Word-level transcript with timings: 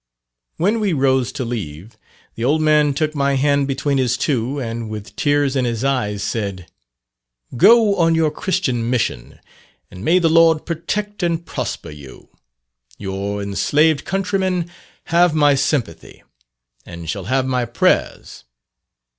When 0.57 0.79
we 0.79 0.93
rose 0.93 1.31
to 1.33 1.45
leave, 1.45 1.95
the 2.33 2.43
old 2.43 2.59
man 2.59 2.95
took 2.95 3.13
my 3.13 3.35
hand 3.35 3.67
between 3.67 3.99
his 3.99 4.17
two, 4.17 4.57
and 4.57 4.89
with 4.89 5.15
tears 5.15 5.55
in 5.55 5.63
his 5.63 5.83
eyes 5.83 6.23
said, 6.23 6.65
"Go 7.55 7.95
on 7.97 8.15
your 8.15 8.31
Christian 8.31 8.89
mission, 8.89 9.39
and 9.91 10.03
may 10.03 10.17
the 10.17 10.27
Lord 10.27 10.65
protect 10.65 11.21
and 11.21 11.45
prosper 11.45 11.91
you. 11.91 12.29
Your 12.97 13.43
enslaved 13.43 14.03
countrymen 14.03 14.71
have 15.13 15.35
my 15.35 15.53
sympathy, 15.53 16.23
and 16.83 17.07
shall 17.07 17.25
have 17.25 17.45
my 17.45 17.65
prayers." 17.65 18.45